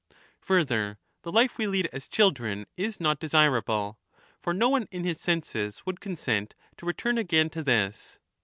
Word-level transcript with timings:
Further, 0.39 0.97
the 1.21 1.31
life 1.31 1.59
we 1.59 1.67
lead 1.67 1.87
as 1.93 2.07
children 2.07 2.65
is 2.75 2.99
not 2.99 3.19
desirable,* 3.19 3.99
for 4.41 4.51
no 4.51 4.67
one 4.67 4.87
in 4.89 5.03
his 5.03 5.19
senses 5.19 5.83
would 5.85 6.01
consent 6.01 6.55
to 6.77 6.87
return 6.87 7.19
again 7.19 7.51
to 7.51 7.61
this. 7.63 8.17